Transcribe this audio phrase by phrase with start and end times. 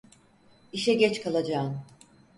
[0.73, 1.83] İşe geç kalacağım.